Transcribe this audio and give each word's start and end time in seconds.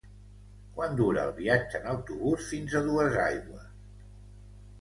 Quant 0.77 0.95
dura 1.01 1.25
el 1.29 1.33
viatge 1.41 1.81
en 1.81 1.85
autobús 1.93 2.49
fins 2.55 2.79
a 2.81 2.85
Duesaigües? 2.89 3.71